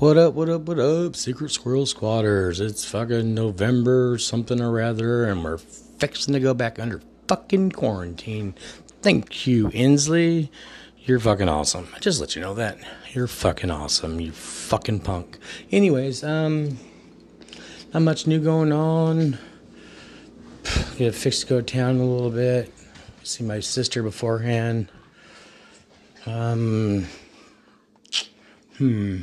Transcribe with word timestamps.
What 0.00 0.16
up, 0.16 0.32
what 0.32 0.48
up, 0.48 0.62
what 0.62 0.78
up, 0.78 1.14
Secret 1.14 1.50
Squirrel 1.50 1.84
Squatters? 1.84 2.58
It's 2.58 2.86
fucking 2.86 3.34
November 3.34 4.16
something 4.16 4.58
or 4.58 4.70
rather, 4.70 5.26
and 5.26 5.44
we're 5.44 5.58
fixing 5.58 6.32
to 6.32 6.40
go 6.40 6.54
back 6.54 6.78
under 6.78 7.02
fucking 7.28 7.72
quarantine. 7.72 8.54
Thank 9.02 9.46
you, 9.46 9.68
Inslee. 9.68 10.48
You're 11.00 11.20
fucking 11.20 11.50
awesome. 11.50 11.86
I 11.94 11.98
just 11.98 12.18
let 12.18 12.34
you 12.34 12.40
know 12.40 12.54
that. 12.54 12.78
You're 13.12 13.26
fucking 13.26 13.70
awesome, 13.70 14.20
you 14.20 14.32
fucking 14.32 15.00
punk. 15.00 15.36
Anyways, 15.70 16.24
um, 16.24 16.78
not 17.92 18.00
much 18.00 18.26
new 18.26 18.40
going 18.40 18.72
on. 18.72 19.36
Get 20.96 21.14
fixed 21.14 21.42
to 21.42 21.46
go 21.46 21.60
to 21.60 21.62
town 21.62 21.98
a 21.98 22.06
little 22.06 22.30
bit. 22.30 22.72
See 23.22 23.44
my 23.44 23.60
sister 23.60 24.02
beforehand. 24.02 24.88
Um, 26.24 27.06
hmm. 28.78 29.18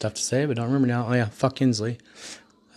Tough 0.00 0.14
to 0.14 0.22
say, 0.22 0.46
but 0.46 0.56
don't 0.56 0.64
remember 0.64 0.88
now. 0.88 1.06
Oh 1.08 1.12
yeah, 1.12 1.26
fuck 1.26 1.56
Inslee. 1.56 1.98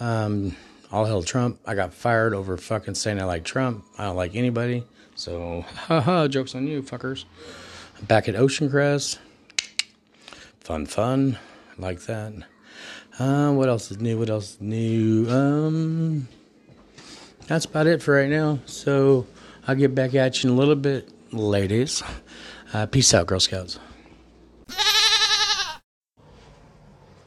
Um, 0.01 0.57
all 0.91 1.05
hell 1.05 1.23
Trump. 1.23 1.57
I 1.65 1.73
got 1.73 1.93
fired 1.93 2.33
over 2.33 2.57
fucking 2.57 2.95
saying 2.95 3.21
I 3.21 3.23
like 3.23 3.45
Trump. 3.45 3.85
I 3.97 4.03
don't 4.03 4.17
like 4.17 4.35
anybody. 4.35 4.83
So, 5.15 5.61
haha, 5.75 6.27
jokes 6.27 6.53
on 6.53 6.67
you, 6.67 6.83
fuckers. 6.83 7.23
I'm 7.97 8.05
back 8.05 8.27
at 8.27 8.35
Ocean 8.35 8.69
Crest. 8.69 9.19
Fun, 10.59 10.85
fun. 10.85 11.37
Like 11.77 12.01
that. 12.01 12.33
Uh, 13.17 13.53
what 13.53 13.69
else 13.69 13.89
is 13.89 14.01
new? 14.01 14.19
What 14.19 14.29
else 14.29 14.55
is 14.55 14.61
new? 14.61 15.29
Um, 15.29 16.27
that's 17.47 17.63
about 17.63 17.87
it 17.87 18.03
for 18.03 18.15
right 18.15 18.29
now. 18.29 18.59
So, 18.65 19.27
I'll 19.65 19.75
get 19.75 19.95
back 19.95 20.13
at 20.13 20.43
you 20.43 20.49
in 20.49 20.57
a 20.57 20.59
little 20.59 20.75
bit, 20.75 21.09
ladies. 21.31 22.03
Uh, 22.73 22.85
peace 22.85 23.13
out, 23.13 23.27
Girl 23.27 23.39
Scouts. 23.39 23.79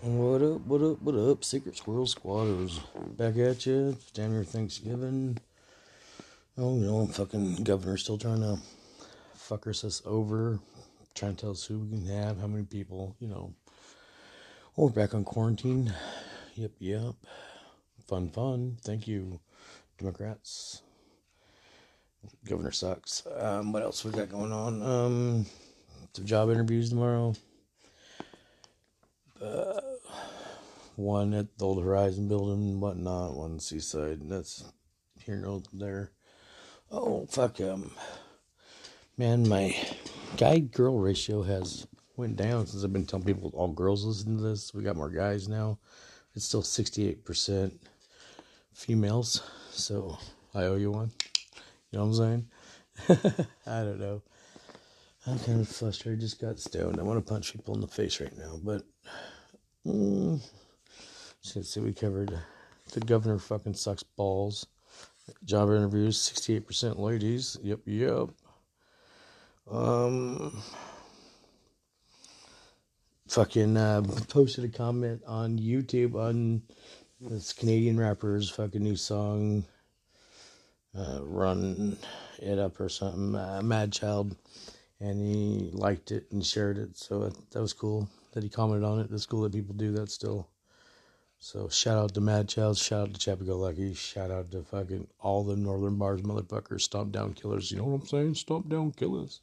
What 0.06 0.40
up, 0.40 0.60
what 0.68 0.82
up, 0.82 1.02
what 1.02 1.16
up, 1.16 1.42
Secret 1.42 1.76
Squirrel 1.76 2.06
Squatters? 2.06 2.78
Back 3.16 3.36
at 3.38 3.66
you. 3.66 3.88
It's 3.88 4.12
damn 4.12 4.34
near 4.34 4.44
Thanksgiving. 4.44 5.36
Oh, 6.56 6.78
you 6.78 6.86
know, 6.86 7.08
fucking 7.08 7.64
governor 7.64 7.96
still 7.96 8.16
trying 8.16 8.40
to 8.40 8.56
fuck 9.34 9.66
us 9.66 10.02
over, 10.06 10.60
trying 11.16 11.34
to 11.34 11.40
tell 11.40 11.50
us 11.50 11.64
who 11.64 11.80
we 11.80 11.98
can 11.98 12.06
have, 12.06 12.38
how 12.38 12.46
many 12.46 12.62
people, 12.62 13.16
you 13.18 13.26
know. 13.26 13.52
Oh, 14.78 14.84
we're 14.84 14.90
back 14.90 15.12
on 15.12 15.24
quarantine. 15.24 15.92
Yep, 16.54 16.70
yep. 16.78 17.14
Fun, 18.06 18.30
fun. 18.30 18.76
Thank 18.82 19.08
you, 19.08 19.40
Democrats. 19.98 20.82
Governor 22.48 22.70
sucks. 22.70 23.24
Um, 23.40 23.72
what 23.72 23.82
else 23.82 24.04
we 24.04 24.12
got 24.12 24.30
going 24.30 24.52
on? 24.52 24.82
Um, 24.82 25.46
some 26.12 26.26
job 26.26 26.48
interviews 26.50 26.90
tomorrow. 26.90 27.34
Uh, 29.42 29.80
one 30.96 31.34
at 31.34 31.58
the 31.58 31.64
old 31.64 31.82
Horizon 31.82 32.28
building 32.28 32.62
and 32.70 32.80
whatnot, 32.80 33.36
one 33.36 33.60
Seaside. 33.60 34.28
That's 34.28 34.64
here 35.24 35.36
no 35.36 35.62
there. 35.72 36.12
Oh 36.90 37.26
fuck 37.26 37.60
um 37.60 37.92
man, 39.16 39.48
my 39.48 39.76
guy 40.36 40.58
girl 40.58 40.98
ratio 40.98 41.42
has 41.42 41.86
went 42.16 42.36
down 42.36 42.66
since 42.66 42.82
I've 42.82 42.92
been 42.92 43.06
telling 43.06 43.26
people 43.26 43.50
all 43.54 43.68
girls 43.68 44.04
listen 44.04 44.36
to 44.36 44.42
this. 44.42 44.72
We 44.72 44.82
got 44.82 44.96
more 44.96 45.10
guys 45.10 45.48
now. 45.48 45.78
It's 46.34 46.44
still 46.44 46.62
sixty 46.62 47.08
eight 47.08 47.24
percent 47.24 47.78
females. 48.72 49.42
So 49.70 50.18
I 50.54 50.64
owe 50.64 50.76
you 50.76 50.92
one. 50.92 51.12
You 51.90 51.98
know 51.98 52.06
what 52.06 52.18
I'm 52.18 52.46
saying? 53.08 53.46
I 53.66 53.80
don't 53.82 54.00
know. 54.00 54.22
I'm 55.26 55.38
kind 55.40 55.60
of 55.60 55.68
flustered. 55.68 56.16
I 56.16 56.20
just 56.20 56.40
got 56.40 56.58
stoned. 56.58 57.00
I 57.00 57.02
want 57.02 57.24
to 57.24 57.32
punch 57.32 57.52
people 57.52 57.74
in 57.74 57.80
the 57.80 57.88
face 57.88 58.20
right 58.20 58.36
now, 58.38 58.60
but 58.62 58.82
mm, 59.84 60.40
see. 61.46 61.80
We 61.80 61.92
covered 61.92 62.38
the 62.92 63.00
governor 63.00 63.38
fucking 63.38 63.74
sucks 63.74 64.02
balls. 64.02 64.66
Job 65.44 65.70
interviews, 65.70 66.18
sixty-eight 66.20 66.66
percent 66.66 66.98
ladies. 66.98 67.58
Yep, 67.62 67.80
yep. 67.86 68.28
Um, 69.70 70.62
fucking 73.26 73.76
uh, 73.76 74.02
posted 74.28 74.64
a 74.64 74.68
comment 74.68 75.22
on 75.26 75.58
YouTube 75.58 76.14
on 76.14 76.62
this 77.20 77.52
Canadian 77.52 77.98
rapper's 77.98 78.48
fucking 78.48 78.82
new 78.82 78.94
song. 78.94 79.64
Uh, 80.96 81.18
run 81.22 81.96
it 82.40 82.58
up 82.58 82.78
or 82.80 82.88
something. 82.88 83.34
Uh, 83.34 83.60
Madchild, 83.62 84.36
and 85.00 85.20
he 85.20 85.70
liked 85.72 86.12
it 86.12 86.26
and 86.30 86.46
shared 86.46 86.78
it. 86.78 86.96
So 86.96 87.30
that 87.50 87.60
was 87.60 87.72
cool 87.72 88.08
that 88.32 88.44
he 88.44 88.48
commented 88.48 88.84
on 88.84 89.00
it. 89.00 89.10
It's 89.10 89.26
cool 89.26 89.42
that 89.42 89.52
people 89.52 89.74
do 89.74 89.92
that 89.92 90.10
still. 90.10 90.48
So 91.38 91.68
shout 91.68 91.98
out 91.98 92.14
to 92.14 92.20
Madchild, 92.20 92.82
shout 92.82 93.08
out 93.08 93.14
to 93.14 93.20
Chappie 93.20 93.44
Go 93.44 93.58
Lucky, 93.58 93.94
shout 93.94 94.30
out 94.30 94.50
to 94.52 94.62
fucking 94.62 95.06
all 95.20 95.44
the 95.44 95.56
Northern 95.56 95.96
Bars 95.96 96.22
motherfuckers, 96.22 96.82
Stomp 96.82 97.12
Down 97.12 97.34
Killers. 97.34 97.70
You 97.70 97.78
know 97.78 97.84
what 97.84 98.00
I'm 98.00 98.06
saying? 98.06 98.34
Stomp 98.34 98.68
Down 98.68 98.90
Killers. 98.92 99.40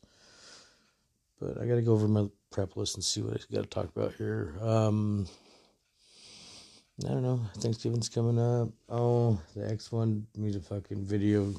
But 1.40 1.62
I 1.62 1.66
gotta 1.66 1.82
go 1.82 1.94
over 1.94 2.08
my 2.08 2.28
prep 2.52 2.76
list 2.76 2.96
and 2.96 3.04
see 3.04 3.22
what 3.22 3.36
I 3.36 3.54
gotta 3.54 3.68
talk 3.68 3.90
about 3.96 4.14
here. 4.16 4.54
Um, 4.62 5.28
I 7.06 7.10
don't 7.10 7.24
know. 7.24 7.42
Thanksgiving's 7.58 8.10
coming 8.10 8.40
up. 8.40 8.70
Oh, 8.90 9.40
the 9.56 9.70
X 9.70 9.92
one 9.92 10.28
made 10.38 10.56
a 10.56 10.60
fucking 10.60 11.04
video. 11.06 11.54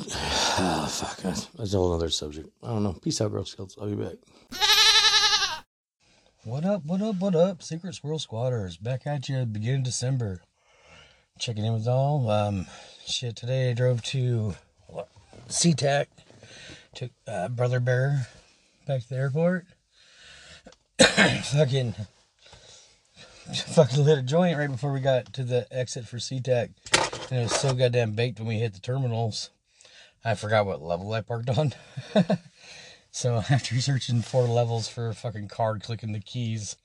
Oh, 0.00 0.86
fuck. 0.90 1.16
That's 1.18 1.74
a 1.74 1.76
whole 1.76 1.92
other 1.92 2.10
subject. 2.10 2.48
I 2.62 2.68
don't 2.68 2.82
know. 2.82 2.92
Peace 2.92 3.20
out, 3.20 3.32
Girl 3.32 3.44
Scouts. 3.44 3.76
I'll 3.80 3.88
be 3.88 3.96
back. 3.96 4.16
What 6.48 6.64
up, 6.64 6.86
what 6.86 7.02
up, 7.02 7.16
what 7.16 7.34
up, 7.34 7.62
Secret 7.62 7.94
Squirrel 7.94 8.18
Squatters? 8.18 8.78
Back 8.78 9.06
at 9.06 9.28
you 9.28 9.44
beginning 9.44 9.82
December. 9.82 10.40
Checking 11.38 11.66
in 11.66 11.74
with 11.74 11.86
all. 11.86 12.30
Um, 12.30 12.66
shit, 13.06 13.36
today 13.36 13.68
I 13.68 13.74
drove 13.74 14.00
to 14.04 14.54
SeaTac. 15.50 16.06
Took 16.94 17.10
uh, 17.26 17.48
Brother 17.48 17.80
Bear 17.80 18.28
back 18.86 19.02
to 19.02 19.08
the 19.10 19.16
airport. 19.16 19.66
fucking, 20.98 21.94
fucking 23.52 24.02
lit 24.02 24.20
a 24.20 24.22
joint 24.22 24.56
right 24.56 24.70
before 24.70 24.94
we 24.94 25.00
got 25.00 25.30
to 25.34 25.44
the 25.44 25.66
exit 25.70 26.08
for 26.08 26.16
SeaTac. 26.16 26.70
And 27.30 27.40
it 27.40 27.42
was 27.42 27.56
so 27.56 27.74
goddamn 27.74 28.12
baked 28.12 28.38
when 28.38 28.48
we 28.48 28.58
hit 28.58 28.72
the 28.72 28.80
terminals. 28.80 29.50
I 30.24 30.34
forgot 30.34 30.64
what 30.64 30.80
level 30.80 31.12
I 31.12 31.20
parked 31.20 31.50
on. 31.50 31.74
So 33.18 33.42
after 33.50 33.80
searching 33.80 34.22
four 34.22 34.44
levels 34.44 34.86
for 34.86 35.08
a 35.08 35.14
fucking 35.14 35.48
card, 35.48 35.82
clicking 35.82 36.12
the 36.12 36.20
keys, 36.20 36.76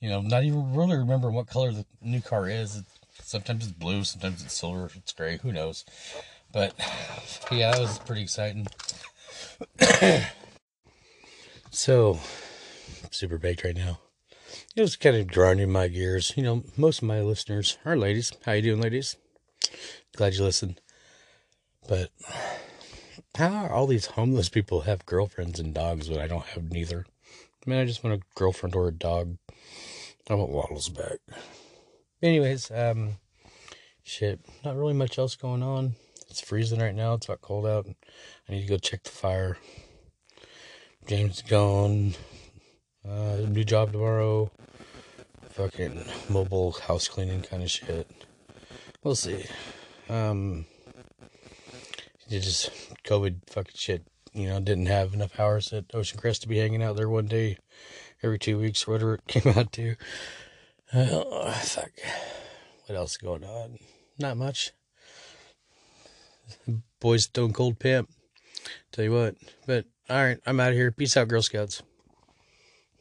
you 0.00 0.08
know, 0.08 0.20
not 0.20 0.42
even 0.42 0.74
really 0.74 0.96
remembering 0.96 1.36
what 1.36 1.46
color 1.46 1.70
the 1.70 1.86
new 2.02 2.20
car 2.20 2.48
is. 2.48 2.82
Sometimes 3.22 3.68
it's 3.68 3.72
blue, 3.72 4.02
sometimes 4.02 4.42
it's 4.42 4.54
silver, 4.54 4.90
it's 4.96 5.12
gray, 5.12 5.36
who 5.38 5.52
knows. 5.52 5.84
But 6.52 6.74
yeah, 7.52 7.70
that 7.70 7.80
was 7.80 8.00
pretty 8.00 8.22
exciting. 8.22 8.66
so 11.70 12.18
super 13.12 13.38
baked 13.38 13.62
right 13.62 13.76
now. 13.76 14.00
It 14.74 14.80
was 14.80 14.96
kind 14.96 15.14
of 15.14 15.28
grinding 15.28 15.70
my 15.70 15.86
gears. 15.86 16.32
You 16.36 16.42
know, 16.42 16.64
most 16.76 17.02
of 17.02 17.08
my 17.08 17.20
listeners 17.20 17.78
are 17.84 17.96
ladies. 17.96 18.32
How 18.44 18.52
you 18.54 18.62
doing, 18.62 18.80
ladies? 18.80 19.14
Glad 20.16 20.34
you 20.34 20.42
listened. 20.42 20.80
But 21.88 22.10
how 23.38 23.68
all 23.68 23.86
these 23.86 24.06
homeless 24.06 24.48
people 24.48 24.80
have 24.80 25.06
girlfriends 25.06 25.60
and 25.60 25.72
dogs 25.72 26.10
when 26.10 26.18
I 26.18 26.26
don't 26.26 26.44
have 26.44 26.72
neither? 26.72 27.06
I 27.66 27.70
mean, 27.70 27.78
I 27.78 27.84
just 27.84 28.02
want 28.02 28.20
a 28.20 28.24
girlfriend 28.34 28.74
or 28.74 28.88
a 28.88 28.92
dog. 28.92 29.36
I 30.28 30.34
want 30.34 30.50
Waddles 30.50 30.88
back. 30.88 31.18
Anyways, 32.20 32.70
um, 32.72 33.18
shit, 34.02 34.40
not 34.64 34.76
really 34.76 34.92
much 34.92 35.18
else 35.18 35.36
going 35.36 35.62
on. 35.62 35.94
It's 36.28 36.40
freezing 36.40 36.80
right 36.80 36.94
now. 36.94 37.14
It's 37.14 37.26
about 37.26 37.40
cold 37.40 37.64
out. 37.64 37.86
I 38.48 38.52
need 38.52 38.62
to 38.62 38.68
go 38.68 38.76
check 38.76 39.04
the 39.04 39.10
fire. 39.10 39.56
James 41.06 41.40
gone. 41.42 42.14
Uh, 43.08 43.36
new 43.46 43.64
job 43.64 43.92
tomorrow. 43.92 44.50
Fucking 45.50 46.04
mobile 46.28 46.72
house 46.72 47.06
cleaning 47.06 47.42
kind 47.42 47.62
of 47.62 47.70
shit. 47.70 48.10
We'll 49.02 49.14
see. 49.14 49.44
Um, 50.08 50.66
you 52.28 52.40
just 52.40 52.70
COVID 53.04 53.48
fucking 53.48 53.74
shit. 53.74 54.06
You 54.34 54.48
know, 54.48 54.60
didn't 54.60 54.86
have 54.86 55.14
enough 55.14 55.40
hours 55.40 55.72
at 55.72 55.86
Ocean 55.94 56.18
Crest 56.18 56.42
to 56.42 56.48
be 56.48 56.58
hanging 56.58 56.82
out 56.82 56.96
there 56.96 57.08
one 57.08 57.26
day 57.26 57.56
every 58.22 58.38
two 58.38 58.58
weeks, 58.58 58.86
whatever 58.86 59.14
it 59.14 59.26
came 59.28 59.52
out 59.56 59.72
to. 59.72 59.96
Oh, 60.94 61.50
fuck. 61.50 61.90
What 62.86 62.96
else 62.96 63.16
going 63.16 63.44
on? 63.44 63.78
Not 64.18 64.36
much. 64.36 64.72
Boys 67.00 67.24
Stone 67.24 67.52
Cold 67.52 67.78
Pimp. 67.78 68.10
Tell 68.92 69.04
you 69.04 69.12
what. 69.12 69.36
But, 69.66 69.86
alright, 70.10 70.38
I'm 70.46 70.60
out 70.60 70.70
of 70.70 70.74
here. 70.74 70.90
Peace 70.90 71.16
out, 71.16 71.28
Girl 71.28 71.42
Scouts. 71.42 71.82